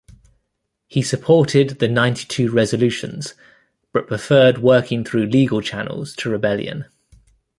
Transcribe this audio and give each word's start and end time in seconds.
He 0.87 1.03
supported 1.03 1.77
the 1.77 1.87
Ninety-Two 1.87 2.49
Resolutions, 2.49 3.35
but 3.93 4.07
preferred 4.07 4.57
working 4.57 5.03
through 5.05 5.27
legal 5.27 5.61
channels 5.61 6.15
to 6.15 6.29
rebellion. 6.31 6.85